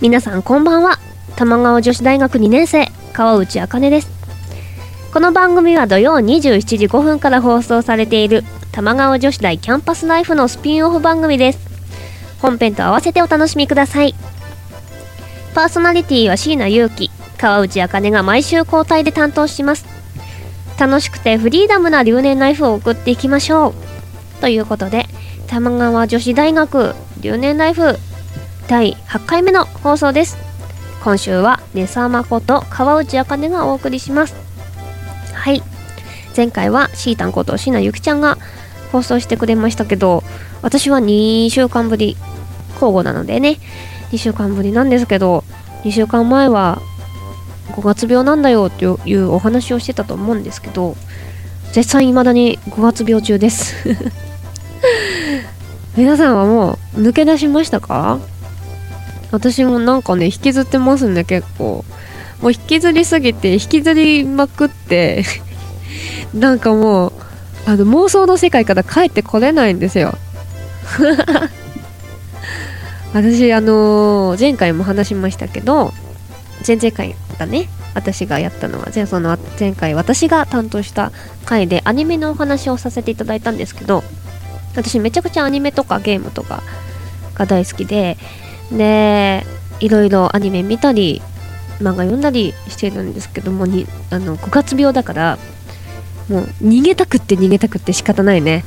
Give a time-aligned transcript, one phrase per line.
[0.00, 0.98] 皆さんこんばんは。
[1.36, 4.08] 玉川女子大学2年生川内茜です。
[5.12, 11.58] この番組は土曜27時5分から放送されている玉川女子大キャンパスライフのスピンオフ番組です。
[12.40, 14.14] 本編と合わせてお楽しみください。
[15.54, 19.84] パーソナリティは椎名優樹川内茜が毎週交代で担当します。
[20.78, 23.74] 楽しくてフリーダムな留年ライフを送っていきましょ
[24.38, 24.40] う。
[24.40, 25.04] ということで
[25.46, 27.98] 玉川女子大学留年ライフ
[28.70, 30.38] 第8回目の放送です。
[31.02, 34.36] 今週は根沢誠川内茜がお送りします。
[35.32, 35.60] はい。
[36.36, 38.38] 前回はシータンこと椎名ゆきちゃんが
[38.92, 40.22] 放送してくれましたけど
[40.62, 42.16] 私は2週間ぶり
[42.74, 43.58] 交互なのでね
[44.12, 45.42] 2週間ぶりなんですけど
[45.82, 46.80] 2週間前は
[47.72, 50.94] 5月病なんだよっていうお話をしてたと思うんですけど
[51.72, 53.74] 絶賛未だに5月病中です。
[55.96, 58.20] 皆さんはもう抜け出しましたか？
[59.30, 61.84] 私もなんかね引きずってますね結構。
[62.40, 65.24] もう引きずりすぎて引きずりまくって
[66.32, 67.12] なんかもう
[67.66, 70.16] あの妄想の世界から帰ってこれないんですよ。
[73.12, 75.92] 私あのー前回も話しましたけど
[76.66, 77.68] 前々回だね。
[77.92, 78.88] 私がやったのは。
[78.94, 81.12] 前その前回私が担当した
[81.44, 84.04] 回でアニメのお話をさせていただいたんですけど
[84.72, 86.62] 私めちゃくちゃアニメとかゲームとか
[87.34, 88.16] が大好きで
[88.72, 89.44] で
[89.80, 91.22] いろいろアニメ見たり
[91.78, 95.38] 漫画読んだりしてるんですけどもにあの5月病だから
[96.28, 98.64] もう逃げたくって逃げたくって仕方ないね。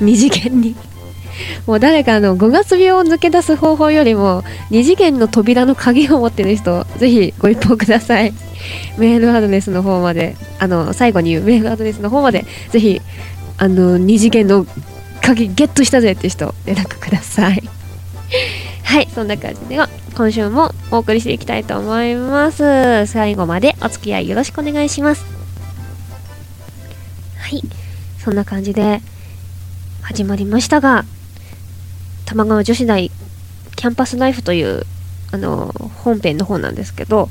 [0.00, 0.76] 二次元に。
[1.66, 8.34] もう誰かあの5月病を抜け出す方法よりも二次元の扉の鍵を持ってる人ぜひご一報ください。
[8.98, 13.00] メールアドレスの方まであの最後に言うメールアドレスの方までぜひ
[13.56, 14.66] あの二次元の
[15.22, 17.62] 鍵ゲットしたぜって人連絡ください。
[18.92, 23.06] はいそんな感じでは今週もお送りしていきたいと思います。
[23.06, 25.24] 最後までお付き合いよろしくお願いします。
[27.38, 27.62] はい
[28.18, 29.00] そんな感じで
[30.02, 31.06] 始まりましたが
[32.26, 33.10] 玉川女子大
[33.76, 34.84] キャンパスライフという
[35.32, 35.72] あの
[36.04, 37.30] 本編の方なんですけど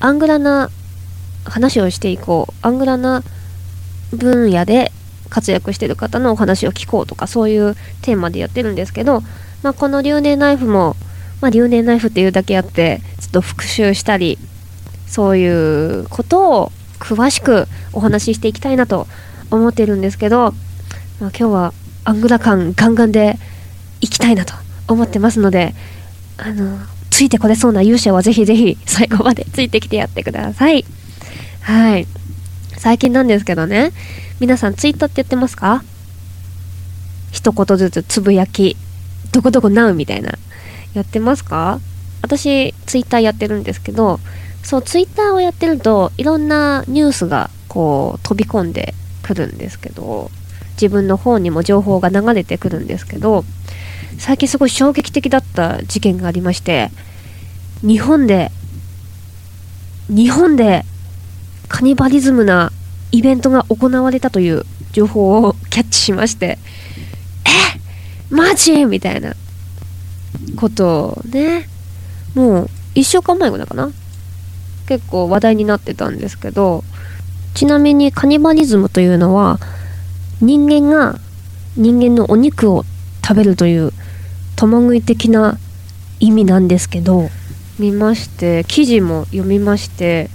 [0.00, 0.68] アングラな
[1.46, 3.22] 話をしていこうアングラな
[4.10, 4.92] 分野で
[5.30, 9.22] 活躍してる方のお話を聞こうとかそういうテーマでやってるんですけど、
[9.64, 10.94] まあ、この留年ナイフも、
[11.40, 14.38] まあ、留年ナイフっていうだけあってちょっと復習したり
[15.08, 19.08] そういうことを詳しくお話ししていきたいなと
[19.50, 20.52] 思ってるんですけど、
[21.18, 21.72] まあ、今日は
[22.04, 23.38] アングラ感ガンガンで
[24.00, 24.54] いきたいなと
[24.86, 25.74] 思ってますので
[26.36, 26.78] あの
[27.10, 30.84] ついてこれそうな勇者はぜひぜひ最後までついてきてやってください。
[31.62, 32.06] はい。
[32.76, 33.92] 最近なんですけどね。
[34.40, 35.84] 皆さんツイッターってやってますか？
[37.30, 38.76] 一言ずつつぶやき。
[39.34, 40.32] どこどこなうみたいな。
[40.94, 41.80] やってますか？
[42.22, 44.18] 私ツイッターやってるんですけど
[44.62, 50.30] そうツイッターをやってるといろんなニュースがこう飛び込んでくるんですけど
[50.80, 53.44] 自分の方にも情報が流れてくるんですけど
[54.18, 56.90] 最近すごい衝撃的だった事件がありまして
[57.82, 58.50] 日本で
[60.08, 60.84] 日本で
[61.68, 62.72] カニバリズムな
[63.12, 66.58] イベントが行われたという情報を キャッチしまして
[68.30, 68.84] マジ？
[68.84, 69.34] みたいな。
[70.56, 71.68] ことをね。
[72.34, 73.90] もう1週間前ぐらいかな。
[74.86, 76.84] 結構話題になってたんですけど。
[77.54, 79.60] ちなみにカニバリズムというのは
[80.40, 81.20] 人間が
[81.76, 82.84] 人間のお肉を
[83.24, 83.92] 食べるという
[84.56, 85.56] 共食い的な
[86.18, 87.28] 意味なんですけど
[87.78, 90.30] 見まして記事も読みまして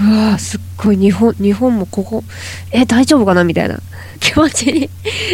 [0.00, 2.24] うわすっごい日本日本もここ
[2.72, 3.78] え大丈夫かなみたいな
[4.20, 4.90] 気持ちに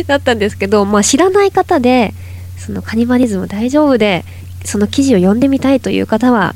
[0.06, 2.14] なったんですけどまあ知らない方で
[2.58, 4.24] そのカニバリズム大丈夫で
[4.64, 6.54] その記事を読んでみたいという方は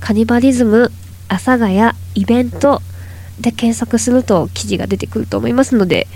[0.00, 0.90] カニバリズム
[1.28, 2.82] 阿佐ヶ谷イベント
[3.40, 6.08] で検索すると記事が出てくると思いますので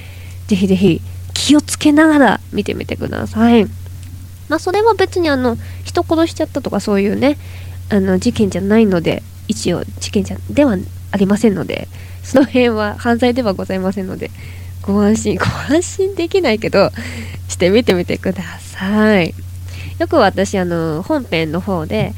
[0.49, 1.01] ぜひぜひ
[1.35, 3.67] 気をつけながら見てみてください。
[4.49, 7.39] まあそれは別にあの人殺しちゃったとかそういうね
[7.89, 10.77] あの事件じゃないので一応事件じゃでは
[11.13, 11.87] ありませんので
[12.23, 14.31] その辺は犯罪ではございませんので
[14.83, 15.45] ご安心 ご
[15.75, 16.91] 安心できないけど
[17.49, 19.35] してみてみてください。
[19.99, 22.13] よく私あの本編の方で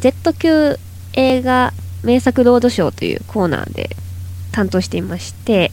[0.00, 0.78] Z 級
[1.12, 3.90] 映画名作ロードショーというコーナーで
[4.52, 5.72] 担当していまして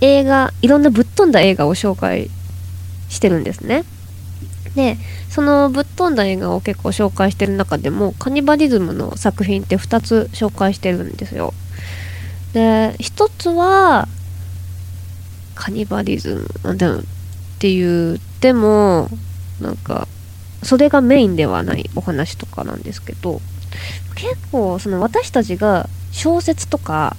[0.00, 2.30] 映画いろんなぶっ飛んだ映画を紹介
[3.08, 3.84] してるんですね。
[4.76, 4.98] で
[5.30, 11.54] そのぶっ飛んだ映画を結構紹介してる中でもカニバリズムの作品って2つ紹介してるんですよ。
[12.54, 14.08] で1つは
[15.54, 16.76] カニバリズム。
[16.76, 16.98] でっ
[17.58, 19.08] て言っても
[19.60, 20.08] なんか
[20.62, 23.40] それがメインではないお話とかなんですけど
[24.14, 27.16] 結構その私たちが小説とか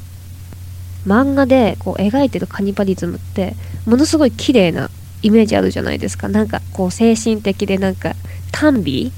[1.05, 3.55] 漫画でこう描いてるカニバリズムって
[3.85, 4.89] ものすごい綺麗な
[5.21, 6.27] イメージあるじゃないですか。
[6.27, 8.13] なんかこう精神的でなんか
[8.51, 9.11] 短美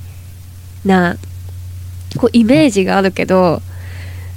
[0.85, 1.17] な
[2.17, 3.61] こうイメージがあるけど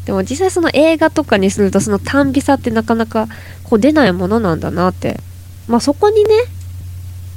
[0.06, 3.28] でも実際その映画とかにするとその短美さってなかなか
[3.64, 5.20] こう出ないものなんだなって。
[5.68, 6.30] まあそこにね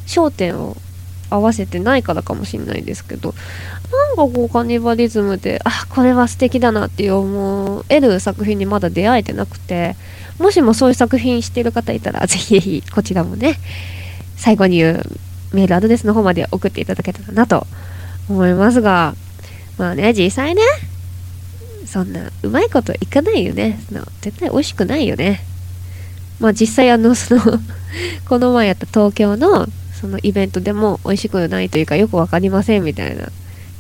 [0.08, 0.76] 焦点を
[1.30, 3.34] 合わせてないからかもしれないですけど。
[4.16, 9.96] なんかこうカニバリズムであこれは素敵だなって思える作品にまだ出会えてなくて。
[10.40, 13.60] もしもそういう作品してる方いたらぜひぜひこちらもね
[14.36, 15.04] 最後に言う
[15.54, 17.68] メールアドレスの方まで送っていただけたらなと
[18.30, 19.16] 思いますが。
[19.78, 20.62] まあね実際ね
[21.94, 23.80] そんなうまいこといかないよね。
[23.88, 25.42] その絶対美味しくないよね。
[26.40, 27.42] まあ実際あのその
[28.28, 29.68] この前やった東京の
[30.02, 33.30] そのイベントでも美味しくないというかよく分かりませんみたいな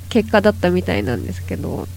[0.09, 1.87] 結果だったみたいなんですけど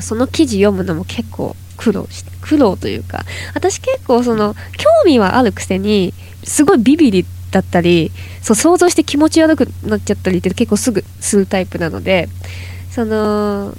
[0.00, 6.14] その記事読むのも結構苦労して苦労というか私結構その興味はあるくせに
[6.44, 8.12] すごいビビりだったり
[8.42, 12.28] そう想像して気持ち悪くなっちゃったりって結構すぐするタイプなので
[12.92, 13.74] その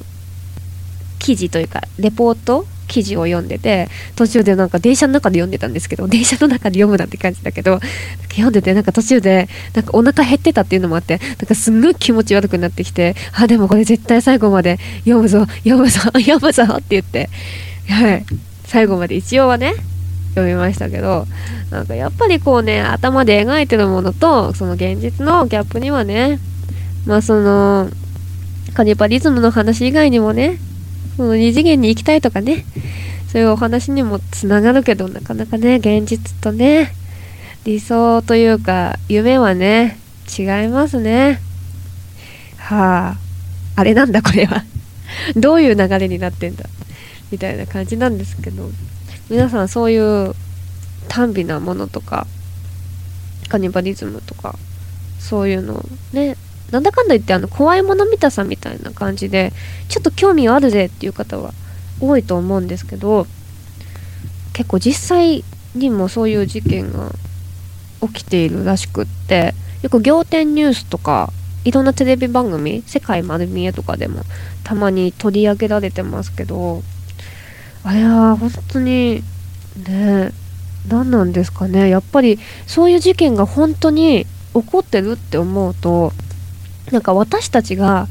[1.27, 7.81] 記事というかレポート記事を読んでて途中でなんか電車の中で読んでたんですけど 電車の中で読むなって感じだけど
[8.29, 17.30] 読んでてなんか途中でなんかお腹減ってたっていうのもあってなんかすんごい気持ち悪くなってきてあでもこれ絶対最後まで読むぞ読むぞ 読むぞって言って
[17.89, 18.25] はい。
[18.65, 19.73] 最後まで一応はね
[20.30, 21.25] 読みましたけど
[21.71, 26.39] なんかやっぱりこうね頭で描いてるものとその現実のギャップにはね
[27.06, 27.89] まあその
[28.73, 30.59] カニバリズムの話以外にもね
[31.17, 32.63] その二次元に行きたいとかね。
[33.27, 36.93] そういうお話にもつながるけどなかなかね現実とね
[37.65, 39.99] 理想というか夢はね
[40.37, 41.41] 違いますね。
[42.57, 43.17] はあ
[43.75, 44.63] あれなんだこれは。
[45.35, 46.65] どういう流れになってんだ。
[47.31, 48.71] みたいな感じなんですけど。
[49.29, 50.33] 皆さんそういう
[51.09, 52.27] 短美なものとか
[53.49, 54.55] カニバリズムとか
[55.19, 56.37] そういうのね
[56.71, 59.53] なんだかんだ言ってあの怖いもの見たさみたいな感じで
[59.87, 61.53] ちょっと興味あるぜっていう方は
[62.01, 63.25] 多いと思うんですけど
[64.53, 65.43] 結構実際
[65.75, 67.11] にもそういう事件が
[68.01, 71.31] 起きているらしくってよく仰天ニュースとか
[71.63, 74.23] いろんなテレビ番組世界丸見えとかでも
[74.63, 76.83] たまに取り上げられてますけど
[77.83, 79.23] あれは本当に
[79.87, 80.31] ね
[80.87, 81.89] 何なんですかね。
[81.89, 86.13] やっぱりそういう事件が本当に起こってるって思うと
[86.91, 88.07] なんか私たちが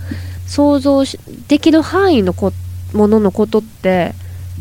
[0.46, 1.05] 想像
[1.49, 2.52] できる範囲のこ
[2.93, 4.14] もののことって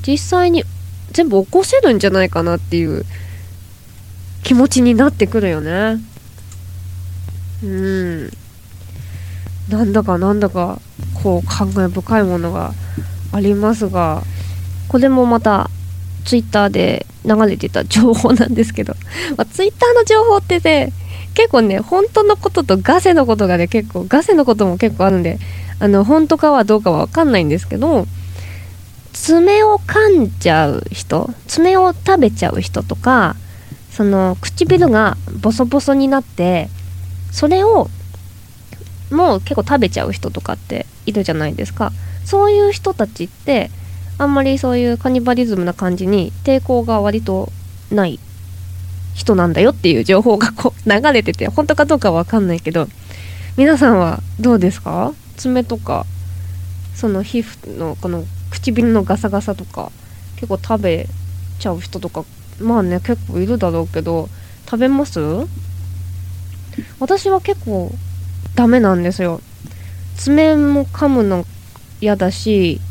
[0.06, 0.64] 実際に
[1.12, 3.06] 全部起こせるんじゃないかなっていう
[4.44, 5.98] 気持ちになってくるよね。
[7.64, 8.30] うん。
[9.70, 10.80] なんだかなんだか
[11.24, 12.74] こう考え深いものが
[13.32, 14.22] ありますが
[14.88, 15.70] これもまた
[16.26, 18.94] ツイッターで流れてた情報なんですけど、
[19.36, 20.94] まあ、ツイッターの情報ってね
[21.36, 25.38] 結構ね本当のこととガセのことがね結構ガセのことも結構あるんで
[25.80, 28.08] あの本当かはどうかは分かんないんですけど
[29.14, 33.36] 爪を噛んじゃう人爪を食べちゃう人とか
[33.92, 36.70] その唇がボソボソになって
[37.32, 37.90] それを
[39.12, 41.92] もう結構食べちゃう人とかっているじゃないですか。
[42.26, 43.70] そういう人たちって
[44.18, 47.52] あんまりそういうカニバリズムな感じに抵抗が割と
[47.92, 48.20] ない
[49.16, 52.88] 人なんだよっていう情報がこう流れてて本当かどうかは分かんないけど
[53.58, 55.14] 皆さんはどうですか？
[55.38, 56.06] 爪とか
[56.94, 59.92] その皮膚のこの唇のガサガサとか
[60.36, 61.08] 結構食べ
[61.60, 62.26] ちゃう人とか
[62.60, 64.30] まあね結構いるだろうけど
[64.66, 65.20] 食べます？
[67.00, 67.92] 私は結構
[68.56, 69.42] ダメなんですよ。
[70.18, 71.46] 爪も噛むの
[72.02, 72.82] 嫌だし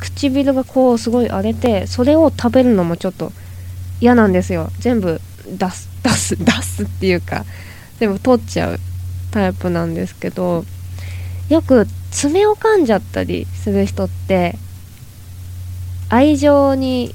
[0.00, 3.32] 唇がこうすごい荒れてそれを食べるのもちょっと
[4.00, 4.70] 嫌なんですよ。
[4.78, 7.44] 全部出す出す 出すっていうか
[7.98, 8.80] 全部取っちゃう
[9.30, 10.64] タイプなんですけど
[11.48, 14.58] よく爪を噛んじゃったりする人って
[16.08, 17.14] 愛情に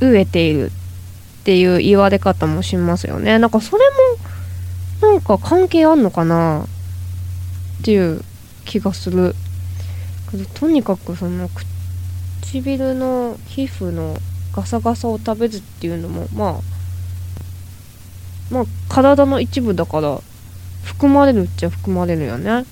[0.00, 0.82] 飢えているっ
[1.42, 3.40] っていう言われ方もしますよね。
[3.40, 3.82] なんかそれ
[5.02, 6.66] もなんか関係あんのかな
[7.80, 8.22] っていう
[8.64, 9.34] 気がする。
[10.54, 11.50] とにかくその
[12.42, 14.16] 唇の皮膚の
[14.54, 16.60] ガサガサを食べずっていうのもまあ
[18.52, 20.20] まあ体の一部だから
[20.84, 22.64] 含まれるっちゃ含まれるよね。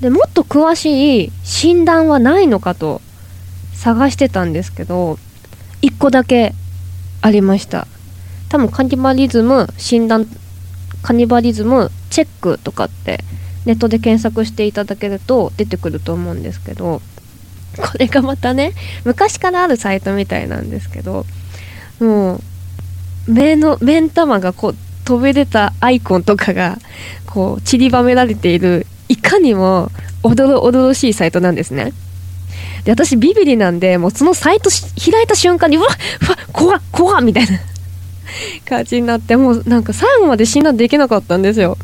[0.00, 3.00] でもっと詳しい診断はないのかと
[3.74, 5.18] 探してたんですけど
[5.80, 6.54] 1個だけ
[7.20, 7.86] ありました。
[8.48, 10.26] 多分カニバリズム診断
[11.02, 13.24] カニバリズムチェックとかって
[13.64, 17.00] ネットで検索していただけると出てくると思うんですけど
[17.78, 18.72] これがまたね
[19.04, 21.24] 昔からあるサイトみたいなんですけど
[21.98, 22.40] もう
[23.26, 26.78] 目の目ん玉がこう飛び出たアイコンとかが
[27.26, 29.90] こう散りばめられているいかにも
[30.22, 31.92] おどろおどろしいサイトなんですね。
[32.84, 35.86] で私ビビリなんでもうそのサイト開いた瞬間にうわ
[36.26, 37.58] うわ怖っ怖っみたいな。
[38.64, 41.76] 感じになってもうなんか最後まで診断できなかったんですよ。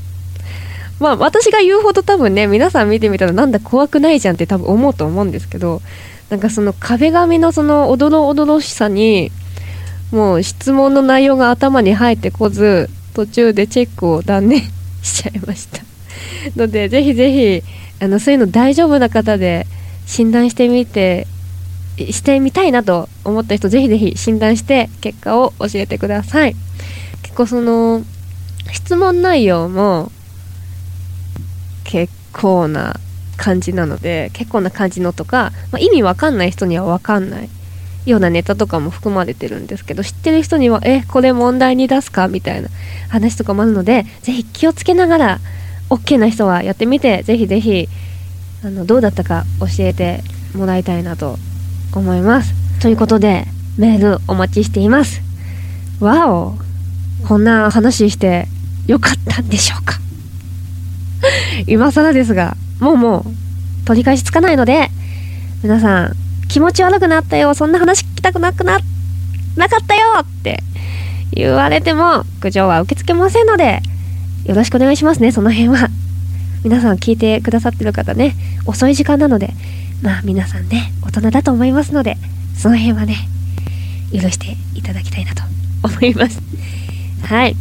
[0.99, 5.81] まあ私が言うほど多分ね皆さん見てみたらなんだ怖くないじゃんって多分思うと思うんですけど
[6.29, 9.31] なんかその壁紙のそのおどろおどろしさに
[10.11, 14.61] もう質問の内容が頭に入ってこず途中でチェックを断念
[15.03, 15.83] しちゃいました。
[16.57, 17.63] のでぜひぜひ
[18.03, 19.67] あのそういうの大丈夫な方で
[20.07, 21.27] 診断してみて
[21.97, 26.55] してみたいなと思った人ぜひぜひ診断して結果を教えてください。
[27.23, 28.03] 結構その
[28.73, 30.13] 質問内容も
[31.85, 32.97] 結構な
[33.37, 37.49] 感じなので結構な感じのとか、まあ、意味わかんない人にはわかんない。
[38.11, 42.29] ようなネタとかも含まれてるんですけど知ってる人にはえこれ問題に出すか？
[42.29, 42.69] みたいな
[43.09, 45.39] 話とかもあるのでぜひ気をつけながら
[45.91, 47.89] OK な人はやってみてぜひぜひ
[48.65, 50.23] あのどうだったか教えて
[50.55, 51.39] もらいたいなと
[51.95, 52.55] 思います。
[52.81, 53.45] ということで
[53.77, 55.21] メールお待ちしています。
[56.01, 56.55] わお
[57.27, 58.47] こんな話して
[58.87, 59.99] よかったんでしょうか？
[61.67, 64.89] 今更ですが、もうもう、取り返しつかないので、
[65.65, 66.17] 皆さん、
[66.49, 68.79] 気持ち悪くなったよ、そんな話聞きたくなくな、
[69.57, 70.63] なかったよって
[71.33, 73.81] 言われても、苦情は受け付けませんので、
[74.45, 75.89] よろしくお願いしますね、その辺は。
[76.65, 78.35] 皆さん聞いてくださってる方ね、
[78.67, 79.51] 遅い時間なので、
[80.03, 82.17] まあ皆さんね、大人だと思いますので、
[82.57, 83.17] その辺はね、
[84.13, 85.43] 許していただきたいなと
[85.83, 86.41] 思います。
[87.23, 87.57] はい。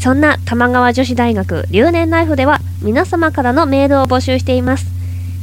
[0.00, 4.93] そんな玉川女子大学留年ナイフでは皆様からのメールを募集しています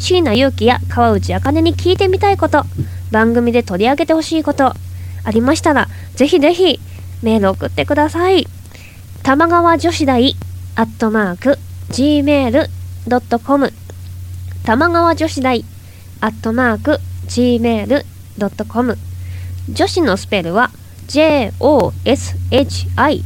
[0.02, 2.64] 椎名祐希や川内茜に聞いてみたいこと
[3.12, 4.74] 番組で取り上げてほしいこと
[5.24, 6.80] ありましたらぜひぜひ
[7.22, 8.48] メール送ってください。
[9.24, 10.36] 玉川女子大
[10.76, 11.60] アットマーク
[11.92, 13.72] gmail.com
[14.66, 15.64] 玉川女子大
[16.20, 18.98] アットマーク gmail.com
[19.70, 20.72] 女子のスペルは
[21.08, 23.22] JOSHI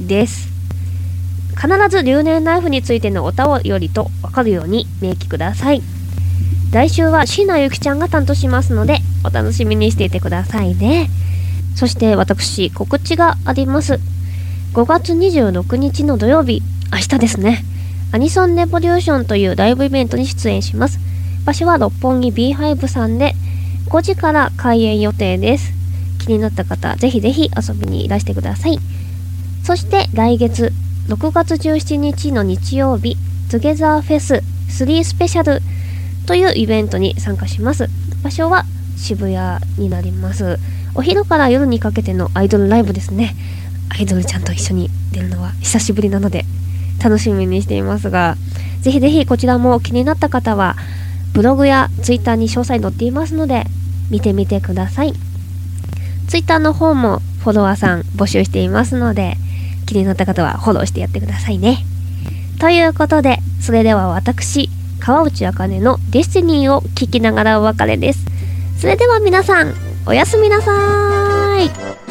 [0.00, 0.48] です。
[1.54, 3.46] 必ず留年ナイフについてのお便
[3.78, 5.80] りと分かるように明記ください。
[6.72, 11.08] 来週は椎名ゆきちゃんが担当しますのでお楽しみにしていてくださいね。
[11.74, 14.00] そして私告知があります。
[14.74, 17.64] 5月26日の土曜日明日ですね。
[18.12, 20.98] アニソンレボリューションというライブイベントに出演します。
[21.44, 23.34] 場所は六本木 B ハイブさんで
[23.88, 25.72] 5時から開演予定です。
[26.18, 28.78] 気になった方ぜひぜひ遊びにいらしてください。
[29.62, 30.72] そして来月
[31.08, 33.16] 6月17日の日曜日、
[33.50, 35.62] トゥゲザーフェス3スペシャル。
[36.26, 37.88] というイベントに参加します。
[38.22, 38.64] 場所は
[38.96, 40.58] 渋谷になります。
[40.94, 43.34] お昼から夜にかけてのアイドルライブですね。
[43.88, 46.44] アイドルちゃんと一緒に出るのは久しぶりなので
[47.02, 48.36] 楽しみにしていますが、
[48.80, 50.76] ぜひぜひこちらも気になった方は、
[51.32, 53.64] ブログやツイッターに詳細載っていますので、
[54.10, 55.12] 見てみてください。
[56.28, 59.36] ツイッターの方もフォロワーさん募集していますので、
[59.86, 61.84] 気になった方はフォローしてやってくださいね。
[62.58, 68.24] ということで、それでは私、川内茜のデスティニーを聞きながらお別れです。
[68.78, 69.74] それでは皆さん、
[70.06, 72.05] おやすみなさーい。